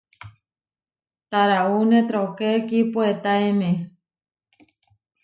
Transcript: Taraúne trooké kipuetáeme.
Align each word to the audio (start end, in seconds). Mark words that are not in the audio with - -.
Taraúne 1.31 1.99
trooké 2.09 2.49
kipuetáeme. 2.67 3.71